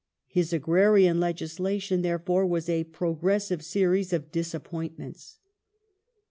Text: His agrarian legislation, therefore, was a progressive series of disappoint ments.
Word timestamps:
His 0.25 0.51
agrarian 0.51 1.19
legislation, 1.19 2.01
therefore, 2.01 2.47
was 2.47 2.67
a 2.67 2.85
progressive 2.85 3.63
series 3.63 4.11
of 4.11 4.31
disappoint 4.31 4.97
ments. 4.97 5.37